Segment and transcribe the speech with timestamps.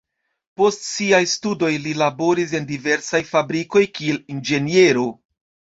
[0.61, 5.11] Post siaj studoj li laboris en diversaj fabrikoj kiel inĝeniero.